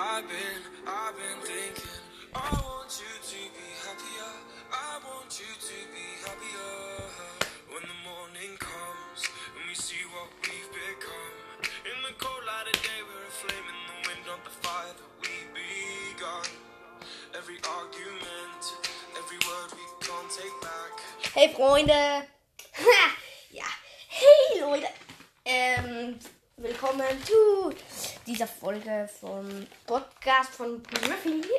[0.00, 2.00] I've been, I've been thinking.
[2.32, 4.32] I want you to be happier.
[4.72, 7.04] I want you to be happier.
[7.68, 11.36] When the morning comes and we see what we've become.
[11.84, 14.88] In the cold light of day, we're a flame in the wind, not the fire
[14.88, 16.48] that we begun.
[17.36, 18.62] Every argument,
[19.20, 20.96] every word we can't take back.
[21.36, 22.24] Hey Freunde!
[23.52, 23.68] ja,
[24.08, 24.88] hey Leute!
[25.44, 26.18] Ähm,
[26.56, 27.74] willkommen zu
[28.30, 31.42] dieser Folge vom Podcast von Griffy.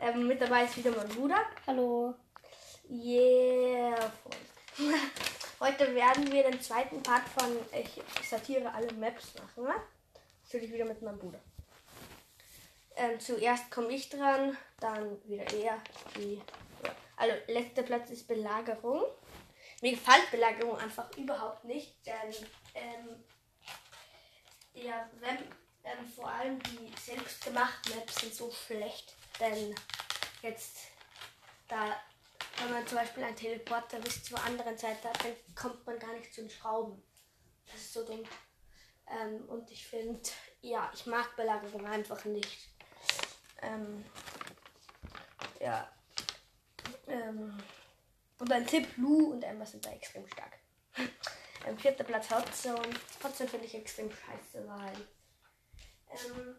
[0.00, 1.44] Ähm, mit dabei ist wieder mein Bruder.
[1.66, 2.14] Hallo.
[2.88, 4.12] Yeah!
[5.58, 9.64] Heute werden wir den zweiten Part von Ich, sortiere alle Maps machen.
[9.64, 9.74] Ne?
[10.44, 11.40] Natürlich wieder mit meinem Bruder.
[12.94, 15.82] Ähm, zuerst komme ich dran, dann wieder er.
[16.14, 16.40] Die.
[17.16, 19.02] Also letzter Platz ist Belagerung.
[19.82, 22.46] Mir gefällt Belagerung einfach überhaupt nicht, denn
[22.76, 23.24] ähm,
[24.84, 25.38] ja, wenn
[25.84, 29.74] ähm, vor allem die selbstgemachten Maps sind so schlecht, denn
[30.42, 30.78] jetzt
[31.68, 31.96] da
[32.60, 36.12] wenn man zum Beispiel einen Teleporter bis zur anderen Seite hat, dann kommt man gar
[36.14, 37.02] nicht zu den Schrauben.
[37.66, 38.24] Das ist so dumm.
[39.06, 40.20] Ähm, und ich finde,
[40.60, 42.68] ja, ich mag Belagerung einfach nicht.
[43.62, 44.04] Ähm,
[45.60, 45.90] ja.
[47.06, 47.56] Ähm,
[48.38, 50.58] und ein Tipp, Lou und Emma sind da extrem stark.
[51.66, 52.90] Ähm, vierter Platz Hotzone.
[53.22, 55.08] Hotzone finde ich extrem scheiße, weil.
[56.10, 56.56] Ähm,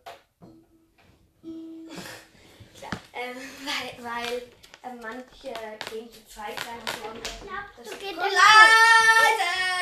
[2.78, 4.52] klar, ähm, weil, weil
[4.84, 5.54] ähm, manche
[5.92, 8.30] gehen zu zweit rein und das so ist geht Leute,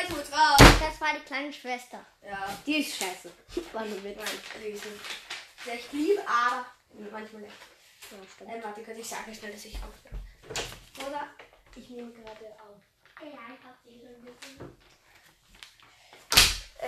[0.04, 0.58] ich muss raus.
[0.80, 2.04] Das war die kleine Schwester.
[2.22, 3.30] Ja, Die ist scheiße.
[3.72, 4.16] War nur Witz.
[4.16, 6.66] nein, die ich lieb, aber
[7.10, 7.54] manchmal nicht.
[8.10, 8.50] Ja, stimmt.
[8.54, 10.18] Ähm, warte, kurz, ich sage schnell, dass ich aufnehme.
[11.06, 11.28] Oder?
[11.76, 12.80] Ich nehme gerade auf.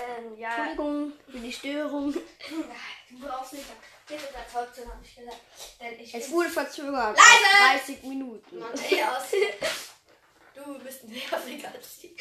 [0.01, 0.49] Ähm, ja.
[0.49, 2.15] Entschuldigung für die Störung.
[3.11, 3.67] Du brauchst nicht.
[4.07, 5.37] Bitte das Holzchen, habe ich gesagt.
[5.81, 7.17] Denn ich Es wurde verzögert.
[7.17, 7.75] Leise!
[7.75, 8.59] auf 30 Minuten.
[8.59, 9.33] Mann, ey, aus.
[10.55, 12.17] Du bist nerviger als die.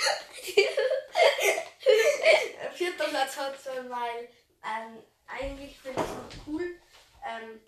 [2.74, 4.30] Vierter Platz Holzchen, weil
[4.64, 6.80] ähm, eigentlich finde ich es noch cool.
[7.28, 7.60] Ähm,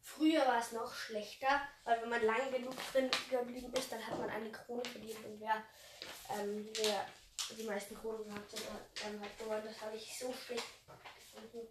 [0.00, 4.18] früher war es noch schlechter, weil wenn man lang genug drin geblieben ist, dann hat
[4.18, 5.64] man eine Krone verdient und wer,
[6.38, 7.06] ähm, wer
[7.54, 8.60] die meisten Kronen gehabt hat
[9.06, 9.62] ähm, hat gewonnen.
[9.64, 10.64] Das habe ich so schlecht
[11.16, 11.68] gefunden.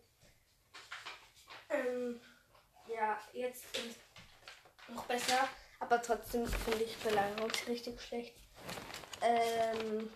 [1.69, 2.21] Ähm,
[2.87, 3.99] ja, jetzt ist
[4.87, 5.47] noch besser,
[5.79, 8.35] aber trotzdem finde ich Belagerung richtig schlecht.
[9.21, 10.09] Ähm,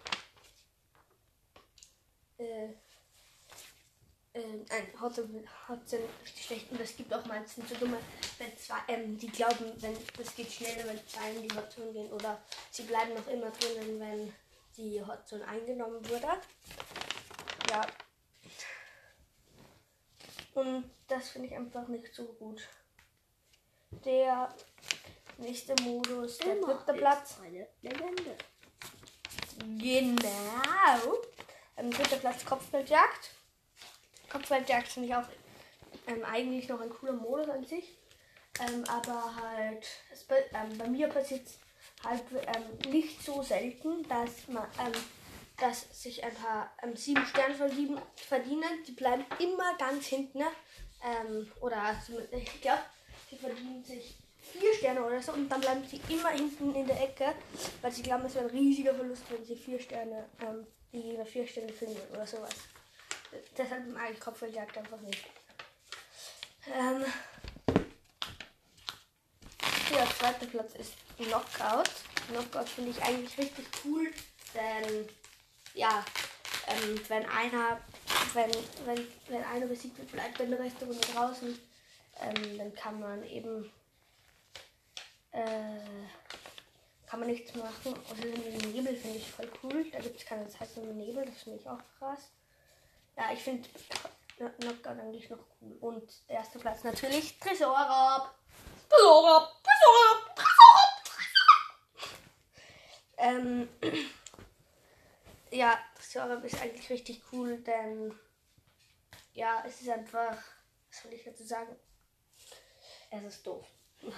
[2.37, 2.69] äh,
[4.33, 7.99] äh, nein, Hot sind richtig schlecht und es gibt auch meistens so dumme,
[8.39, 12.11] wenn zwei, ähm, die glauben, wenn das geht schneller, wenn zwei in die Hotzone gehen
[12.11, 12.41] oder
[12.71, 14.33] sie bleiben noch immer drinnen, wenn
[14.77, 16.27] die Hotzone eingenommen wurde.
[17.69, 17.81] Ja.
[20.53, 22.61] Und das finde ich einfach nicht so gut.
[24.05, 24.53] Der
[25.37, 27.37] nächste Modus, der dritte Platz.
[27.43, 28.37] Eine Legende.
[29.77, 31.17] Genau.
[31.77, 33.31] Ähm, dritter Platz Kopfgeldjagd.
[34.31, 35.27] Kopfgeldjagd finde ich auch
[36.07, 37.97] ähm, eigentlich noch ein cooler Modus an sich.
[38.59, 41.47] Ähm, aber halt, es, bei- ähm, bei mir passiert
[42.05, 44.93] halt ähm, nicht so selten, dass, man, ähm,
[45.57, 48.83] dass sich ein paar ähm, sieben Sterne verdienen.
[48.87, 50.39] Die bleiben immer ganz hinten.
[50.39, 50.47] ne?
[51.03, 51.95] Ähm, oder
[52.31, 52.81] ich glaube,
[53.29, 57.01] sie verdienen sich vier Sterne oder so und dann bleiben sie immer hinten in der
[57.01, 57.33] Ecke,
[57.81, 61.25] weil sie glauben, es wäre ein riesiger Verlust, wenn sie vier Sterne, ähm, die Gegner
[61.25, 62.53] vier Sterne finden oder sowas.
[63.57, 65.25] Deshalb mag ich Kopfgeldjagd einfach nicht.
[66.67, 67.03] Ähm,
[70.23, 71.89] der zweite Platz ist Knockout.
[72.29, 74.09] Knockout finde ich eigentlich richtig cool,
[74.53, 75.09] denn
[75.73, 76.05] ja,
[76.67, 77.81] ähm, wenn einer,
[78.33, 78.51] wenn,
[78.85, 81.59] wenn, wenn einer besiegt wird, bleibt der Rest der Runde draußen.
[82.21, 83.71] Ähm, dann kann man eben
[85.31, 85.79] äh,
[87.07, 87.93] kann man nichts machen.
[88.09, 89.85] Außer den Nebel finde ich voll cool.
[89.91, 92.31] Da gibt es keine Zeit mit Nebel, das finde ich auch krass.
[93.17, 93.67] Ja, ich finde
[94.37, 95.77] Knockout eigentlich noch cool.
[95.81, 98.33] Und der erste Platz natürlich Tresorab.
[98.89, 100.35] Tresorab, Tresorab,
[101.05, 101.63] Tresorab.
[103.17, 103.69] Ähm,
[105.51, 108.17] ja, Tresorab ist eigentlich richtig cool, denn
[109.33, 110.37] ja, es ist einfach,
[110.89, 111.75] was will ich dazu sagen?
[113.09, 113.65] Es ist doof.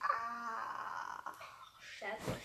[0.00, 1.32] ah,
[1.80, 2.36] Scheiße.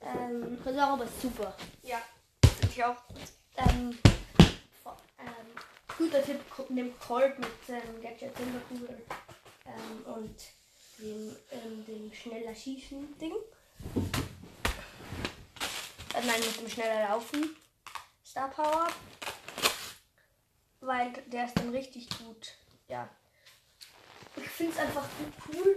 [0.00, 1.56] Ähm, Tresor ist super.
[1.82, 2.02] ja,
[2.42, 2.96] finde ich auch.
[3.56, 3.98] Ähm,
[5.18, 5.54] ähm,
[5.96, 9.02] guter Tipp, nimm Colt mit ähm, Gadget Silberkugel
[9.66, 10.36] ähm, und
[10.98, 13.34] dem, ähm, dem schneller schießen Ding.
[16.14, 17.56] Äh, nein, mit dem schneller laufen
[18.24, 18.88] Star Power.
[20.80, 22.54] Weil der ist dann richtig gut.
[22.88, 23.08] ja.
[24.36, 25.08] Ich finde es einfach
[25.48, 25.74] cool,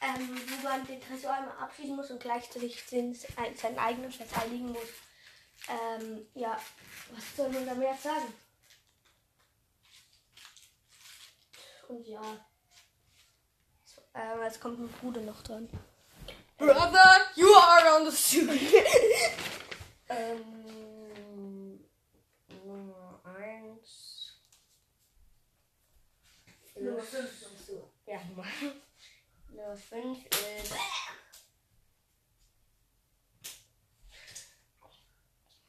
[0.00, 4.88] ähm, wo man den Tresor einmal abschließen muss und gleichzeitig seinen eigenen verteidigen muss.
[5.68, 6.60] Ähm, ja,
[7.12, 8.34] was soll man da mehr sagen?
[11.88, 12.46] Und ja.
[14.14, 15.68] Ähm, jetzt kommt ein Bruder noch dran.
[16.56, 18.60] Brother, you are on the street.
[20.06, 21.80] Ähm,
[22.62, 24.32] Nummer 1.
[26.78, 27.90] Nummer 5 sagst du.
[28.06, 28.44] Ja, Nummer,
[29.48, 30.74] Nummer 5 ist.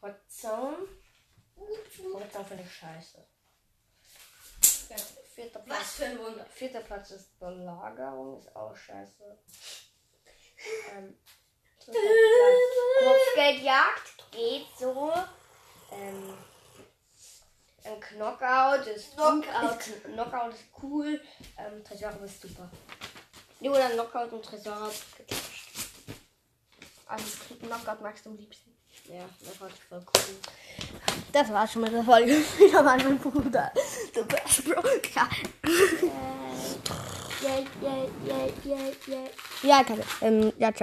[0.02, 0.88] Hot Zone.
[1.56, 3.26] Hot Zone finde ich scheiße.
[4.90, 4.96] Ja,
[5.34, 5.92] vierter Platz.
[5.94, 6.46] für ein Wunder.
[6.46, 9.38] Vierter Platz ist Belagerung, ist auch scheiße.
[10.96, 11.18] Ähm.
[13.04, 15.12] Kopfgeldjagd geht so.
[15.92, 16.34] Ähm,
[17.84, 19.80] ein Knockout ist Knockout.
[19.80, 21.22] Ist, Knockout ist cool.
[21.58, 22.72] Ähm, Tresor ist super.
[23.60, 25.70] Nee, oder Knockout und Tresor getauscht.
[27.06, 27.26] Also
[27.62, 28.76] Knockout magst du am liebsten.
[29.08, 30.36] Ja, Knockout ist voll cool.
[31.32, 32.32] Das war's schon mit der Folge.
[32.58, 33.72] Wieder mein Bruder.
[34.16, 34.82] The best bro.
[35.14, 35.28] Ja,
[37.44, 39.30] Yeah, yeah, yeah, yeah, yeah.
[39.62, 40.06] ja, kann ich.
[40.22, 40.74] Ähm, ja, ciao.